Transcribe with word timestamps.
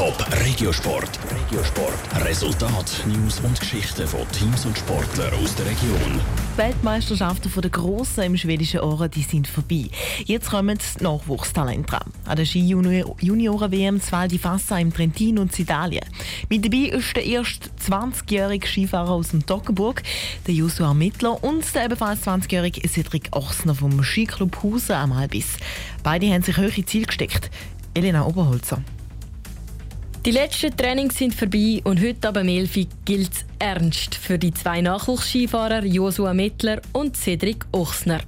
Top 0.00 0.26
Regiosport. 0.46 1.20
Regiosport. 1.30 2.24
Resultat, 2.24 3.04
News 3.06 3.38
und 3.40 3.60
Geschichten 3.60 4.06
von 4.06 4.26
Teams 4.32 4.64
und 4.64 4.78
Sportlern 4.78 5.30
aus 5.34 5.54
der 5.56 5.66
Region. 5.66 6.18
Die 6.54 6.56
Weltmeisterschaften 6.56 7.52
der 7.60 7.70
Grossen 7.70 8.24
im 8.24 8.36
schwedischen 8.38 8.80
Ohren 8.80 9.10
die 9.10 9.20
sind 9.20 9.46
vorbei. 9.46 9.90
Jetzt 10.24 10.48
kommen 10.48 10.78
die 10.78 11.04
Nachwuchstalente. 11.04 11.98
An 12.24 12.34
der 12.34 12.46
Ski-Junioren-WM 12.46 14.00
Val 14.10 14.28
di 14.28 14.38
Fassa 14.38 14.78
im 14.78 14.90
Trentino 14.90 15.42
und 15.42 15.58
Italien. 15.58 16.06
Mit 16.48 16.64
dabei 16.64 16.96
ist 16.96 17.14
der 17.14 17.26
erste 17.26 17.68
20-jährige 17.86 18.66
Skifahrer 18.66 19.10
aus 19.10 19.32
dem 19.32 19.44
Toggenburg, 19.44 20.02
der 20.46 20.54
Joshua 20.54 20.94
Mittler, 20.94 21.44
und 21.44 21.74
der 21.74 21.84
ebenfalls 21.84 22.26
20-jährige 22.26 22.88
Cedric 22.88 23.28
Ochsner 23.32 23.74
vom 23.74 24.02
Skiclub 24.02 24.62
Hausen 24.62 24.94
am 24.94 25.12
Albis. 25.12 25.58
Beide 26.02 26.32
haben 26.32 26.42
sich 26.42 26.56
hohe 26.56 26.86
Ziele 26.86 27.04
gesteckt. 27.04 27.50
Elena 27.92 28.24
Oberholzer. 28.24 28.82
Die 30.26 30.32
letzten 30.32 30.76
Trainings 30.76 31.16
sind 31.16 31.34
vorbei 31.34 31.80
und 31.82 31.98
heute 31.98 32.28
ab 32.28 32.36
Elfi 32.36 32.86
gilt 33.06 33.32
es 33.32 33.44
ernst 33.58 34.14
für 34.14 34.38
die 34.38 34.52
zwei 34.52 34.82
Nachwuchsskifahrer 34.82 35.82
Joshua 35.82 36.34
Mittler 36.34 36.82
und 36.92 37.16
Cedric 37.16 37.64
Ochsner. 37.72 38.20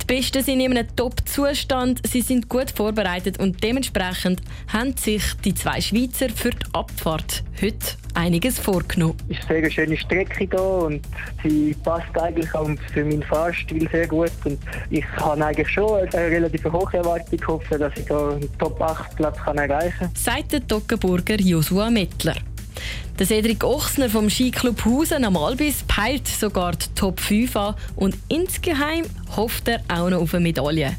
Die 0.00 0.06
Besten 0.06 0.42
sind 0.42 0.60
in 0.60 0.76
einem 0.76 0.86
Top-Zustand, 0.96 2.00
sie 2.06 2.20
sind 2.20 2.48
gut 2.48 2.70
vorbereitet 2.70 3.38
und 3.38 3.62
dementsprechend 3.62 4.40
haben 4.72 4.96
sich 4.96 5.22
die 5.44 5.54
zwei 5.54 5.80
Schweizer 5.80 6.28
für 6.28 6.50
die 6.50 6.66
Abfahrt 6.72 7.42
heute 7.60 7.96
einiges 8.14 8.58
vorgenommen. 8.58 9.16
Es 9.28 9.38
ist 9.38 9.50
eine 9.50 9.60
sehr 9.62 9.70
schöne 9.70 9.96
Strecke 9.96 10.48
hier 10.50 10.60
und 10.60 11.00
sie 11.42 11.74
passt 11.82 12.16
eigentlich 12.18 12.52
auch 12.54 12.68
für 12.92 13.04
meinen 13.04 13.22
Fahrstil 13.22 13.88
sehr 13.90 14.06
gut. 14.06 14.32
Und 14.44 14.58
ich 14.90 15.04
habe 15.16 15.44
eigentlich 15.44 15.68
schon 15.68 16.00
eine 16.00 16.12
relativ 16.12 16.64
hohe 16.64 16.92
Erwartung 16.92 17.38
gehofft, 17.38 17.72
dass 17.72 17.92
ich 17.96 18.06
hier 18.06 18.30
einen 18.32 18.58
Top-8-Platz 18.58 19.38
erreichen 19.46 19.94
kann. 19.98 20.10
Sagt 20.14 20.52
der 20.52 20.66
Toggenburger 20.66 21.36
Joshua 21.36 21.90
Mittler. 21.90 22.36
Der 23.22 23.28
Cedric 23.28 23.62
Ochsner 23.62 24.10
vom 24.10 24.28
Skiclub 24.28 24.84
Hausen 24.84 25.24
am 25.24 25.36
Albis 25.36 25.84
peilt 25.86 26.26
sogar 26.26 26.72
die 26.72 26.92
Top 26.96 27.20
5 27.20 27.54
an 27.54 27.76
und 27.94 28.16
insgeheim 28.28 29.04
hofft 29.36 29.68
er 29.68 29.80
auch 29.86 30.10
noch 30.10 30.22
auf 30.22 30.34
eine 30.34 30.42
Medaille. 30.42 30.96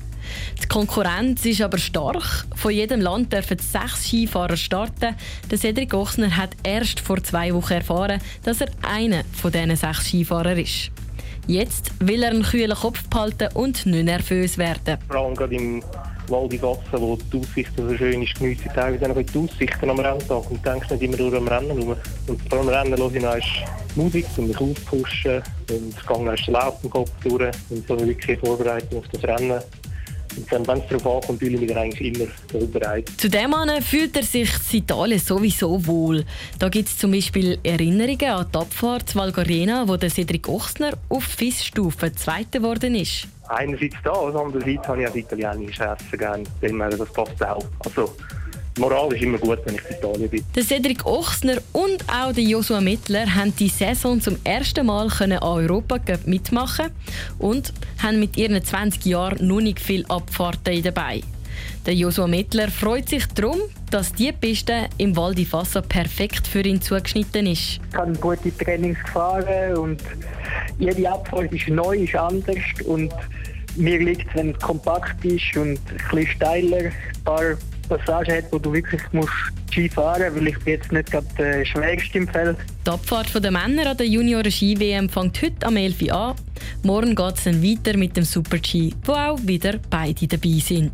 Die 0.61 0.67
Konkurrenz 0.69 1.45
ist 1.45 1.59
aber 1.59 1.77
stark. 1.77 2.45
Von 2.55 2.71
jedem 2.71 3.01
Land 3.01 3.33
dürfen 3.33 3.59
sechs 3.59 4.07
Skifahrer 4.07 4.55
starten. 4.55 5.17
Der 5.51 5.57
Cedric 5.57 5.93
Ochsner 5.93 6.37
hat 6.37 6.51
erst 6.63 7.01
vor 7.01 7.21
zwei 7.21 7.53
Wochen 7.53 7.73
erfahren, 7.73 8.21
dass 8.43 8.61
er 8.61 8.69
einer 8.83 9.25
von 9.33 9.51
diesen 9.51 9.75
sechs 9.75 10.05
Skifahrern 10.07 10.59
ist. 10.59 10.91
Jetzt 11.45 11.91
will 11.99 12.23
er 12.23 12.31
einen 12.31 12.43
kühlen 12.43 12.77
Kopf 12.77 13.03
behalten 13.09 13.49
und 13.53 13.85
nicht 13.85 14.05
nervös 14.05 14.57
werden. 14.57 14.97
Vor 15.09 15.25
allem 15.25 15.35
gerade 15.35 15.55
im 15.55 15.83
Val 16.27 16.47
di 16.47 16.57
Fassa, 16.57 16.99
wo 16.99 17.17
die 17.31 17.39
Aussicht 17.39 17.71
so 17.75 17.95
schön 17.95 18.23
ist, 18.23 18.35
genieße 18.35 18.63
ich 18.65 18.73
teilweise 18.73 19.11
auch 19.11 19.21
die 19.21 19.39
Aussichten 19.39 19.89
am 19.89 19.99
Renntag 19.99 20.49
und 20.49 20.65
denkst 20.65 20.89
nicht 20.91 21.03
immer 21.03 21.17
nur 21.17 21.33
am 21.33 21.47
Rennen 21.47 21.71
rum. 21.71 21.95
Und 22.27 22.41
vor 22.49 22.59
allem 22.59 22.69
Rennen 22.69 22.97
höre 22.97 23.15
ich 23.15 23.21
noch 23.21 23.95
Musik, 23.95 24.25
um 24.37 24.47
mich 24.47 24.57
aufzupuschen 24.57 25.43
und 25.69 26.07
gehe 26.07 26.25
erst 26.25 26.47
den 26.47 26.53
Lauf 26.53 26.83
im 26.83 26.89
Kopf 26.89 27.11
durch 27.23 27.55
und 27.69 27.87
so 27.87 27.99
wirklich 27.99 28.39
Vorbereitung 28.39 28.99
auf 28.99 29.07
das 29.11 29.23
Rennen. 29.23 29.61
Und 30.35 30.51
dann, 30.51 30.65
wenn 30.67 30.79
es 30.79 30.87
darauf 30.89 31.21
ankommt, 31.21 31.39
fühle 31.39 31.55
ich 31.55 31.61
mich 31.61 31.77
eigentlich 31.77 32.19
immer 32.53 32.65
bereit. 32.65 33.11
Zudem 33.17 33.53
fühlt 33.81 34.15
er 34.17 34.23
sich 34.23 34.49
in 34.71 34.79
Italien 34.79 35.19
sowieso 35.19 35.85
wohl. 35.85 36.25
Da 36.57 36.69
gibt 36.69 36.89
es 36.89 36.97
zum 36.97 37.11
Beispiel 37.11 37.59
Erinnerungen 37.63 38.31
an 38.31 38.47
die 38.51 38.57
Abfahrt 38.57 39.15
Valgarena, 39.15 39.87
wo 39.87 39.95
der 39.95 40.09
Cedric 40.09 40.47
Ochsner 40.49 40.93
auf 41.09 41.23
FIS-Stufe 41.23 42.13
Zweiter 42.13 42.59
geworden 42.59 42.95
ist. 42.95 43.27
Einerseits 43.49 43.95
das, 44.03 44.35
andererseits 44.35 44.87
habe 44.87 45.03
ich 45.03 45.07
auch 45.07 45.15
italienische 45.15 45.83
Essen 45.83 46.17
gerne. 46.17 46.43
Das 46.97 47.13
passt 47.13 47.43
auch. 47.43 47.65
Also, 47.85 48.15
Moral 48.79 49.13
ist 49.13 49.21
immer 49.21 49.37
gut, 49.37 49.59
wenn 49.65 49.75
ich 49.75 49.81
in 49.89 49.97
Italien 49.97 50.29
bin. 50.29 50.43
Der 50.55 50.63
Cedric 50.63 51.05
Ochsner 51.05 51.57
und 51.73 52.03
auch 52.09 52.33
der 52.33 52.43
Joshua 52.43 52.81
Mittler 52.81 53.35
haben 53.35 53.55
die 53.55 53.69
Saison 53.69 54.19
zum 54.19 54.37
ersten 54.43 54.87
Mal 54.87 55.09
an 55.19 55.33
Europa 55.33 55.99
mitmachen 56.25 56.89
und 57.37 57.71
haben 58.01 58.19
mit 58.19 58.35
ihren 58.35 58.63
20 58.63 59.05
Jahren 59.05 59.47
noch 59.47 59.61
nicht 59.61 59.79
viel 59.79 60.05
Abfahrten 60.07 60.81
dabei. 60.81 61.21
Der 61.85 61.95
Joshua 61.95 62.27
Mittler 62.27 62.69
freut 62.69 63.09
sich 63.09 63.25
darum, 63.27 63.59
dass 63.91 64.13
die 64.13 64.31
Piste 64.31 64.87
im 64.97 65.17
Val 65.17 65.35
di 65.35 65.43
Fassa 65.43 65.81
perfekt 65.81 66.47
für 66.47 66.61
ihn 66.61 66.81
zugeschnitten 66.81 67.45
ist. 67.45 67.81
Ich 67.89 67.97
habe 67.97 68.13
gute 68.13 68.55
Trainings 68.57 68.97
gefahren 69.03 69.75
und 69.75 70.01
jede 70.79 71.11
Abfahrt 71.11 71.51
ist 71.51 71.67
neu, 71.67 71.97
ist 71.97 72.15
anders 72.15 72.55
und 72.85 73.13
mir 73.75 73.99
liegt 73.99 74.29
es, 74.29 74.35
wenn 74.35 74.51
es 74.51 74.59
kompakt 74.59 75.25
ist 75.25 75.57
und 75.57 75.77
ein 75.77 75.97
bisschen 76.09 76.27
steiler, 76.27 76.77
ein 76.85 77.23
paar 77.25 77.57
Passagen 77.89 78.37
hat, 78.37 78.45
wo 78.51 78.59
du 78.59 78.71
wirklich 78.71 79.01
musst 79.11 79.33
Ski 79.69 79.89
fahren 79.89 80.33
musst, 80.33 80.35
weil 80.37 80.47
ich 80.47 80.59
bin 80.59 80.73
jetzt 80.75 80.91
nicht 80.91 81.11
gerade 81.11 81.27
der 81.37 81.65
Schwächste 81.65 82.19
im 82.19 82.27
Feld. 82.29 82.57
Die 82.85 82.89
Abfahrt 82.89 83.43
der 83.43 83.51
Männer 83.51 83.91
an 83.91 83.97
der 83.97 84.07
Junioren-Ski-WM 84.07 85.09
fängt 85.09 85.41
heute 85.41 85.65
am 85.65 85.75
11 85.75 86.01
Uhr 86.03 86.13
an. 86.13 86.35
Morgen 86.83 87.13
geht 87.13 87.35
es 87.35 87.43
dann 87.43 87.61
weiter 87.61 87.97
mit 87.97 88.15
dem 88.15 88.23
Super-G, 88.23 88.91
wo 89.03 89.11
auch 89.11 89.39
wieder 89.43 89.79
beide 89.89 90.27
dabei 90.27 90.59
sind. 90.59 90.93